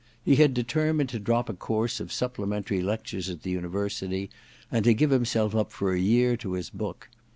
He 0.25 0.37
had 0.37 0.55
determined 0.55 1.09
to 1.09 1.19
drop 1.19 1.47
a 1.47 1.53
course 1.53 1.99
of 1.99 2.11
supple 2.11 2.47
mentary 2.47 2.81
lectures 2.83 3.29
at 3.29 3.43
the 3.43 3.51
University 3.51 4.31
and 4.71 4.83
to 4.83 4.95
give 4.95 5.11
himself 5.11 5.53
up 5.53 5.71
for 5.71 5.93
a 5.93 5.99
year 5.99 6.35
to 6.37 6.53
his 6.53 6.71
book. 6.71 7.07